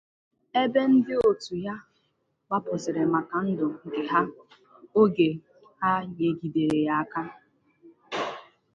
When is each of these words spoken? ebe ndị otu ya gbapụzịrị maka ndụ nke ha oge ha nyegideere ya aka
ebe 0.61 0.81
ndị 0.91 1.13
otu 1.27 1.53
ya 1.65 1.75
gbapụzịrị 2.47 3.03
maka 3.13 3.37
ndụ 3.47 3.67
nke 3.85 3.99
ha 4.11 4.21
oge 4.99 5.29
ha 5.81 5.89
nyegideere 6.15 6.79
ya 6.87 6.93
aka 7.01 7.21